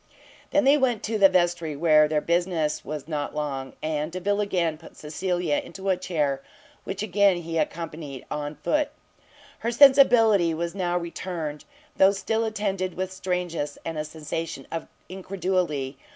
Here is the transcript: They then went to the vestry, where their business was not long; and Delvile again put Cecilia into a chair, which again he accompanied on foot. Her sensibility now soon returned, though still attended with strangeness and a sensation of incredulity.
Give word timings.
They 0.49 0.59
then 0.59 0.81
went 0.81 1.03
to 1.03 1.19
the 1.19 1.29
vestry, 1.29 1.75
where 1.75 2.07
their 2.07 2.21
business 2.21 2.83
was 2.83 3.07
not 3.07 3.35
long; 3.35 3.73
and 3.83 4.11
Delvile 4.11 4.41
again 4.41 4.79
put 4.79 4.97
Cecilia 4.97 5.61
into 5.63 5.89
a 5.89 5.95
chair, 5.95 6.41
which 6.85 7.03
again 7.03 7.37
he 7.43 7.59
accompanied 7.59 8.25
on 8.31 8.55
foot. 8.55 8.89
Her 9.59 9.69
sensibility 9.69 10.55
now 10.55 10.95
soon 10.95 11.01
returned, 11.03 11.65
though 11.97 12.13
still 12.13 12.45
attended 12.45 12.95
with 12.95 13.13
strangeness 13.13 13.77
and 13.85 13.99
a 13.99 14.03
sensation 14.03 14.65
of 14.71 14.87
incredulity. 15.07 15.99